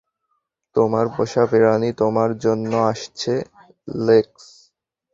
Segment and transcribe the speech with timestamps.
[0.75, 3.33] তোমার পোষাপ্রাণী তোমার জন্য আসছে,
[4.05, 4.43] লেক্স।